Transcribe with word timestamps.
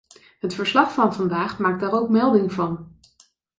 Het 0.39 0.53
verslag 0.53 0.93
van 0.93 1.13
vandaag 1.13 1.59
maakt 1.59 1.79
daar 1.79 1.91
ook 1.91 2.09
melding 2.09 2.53
van. 2.53 2.95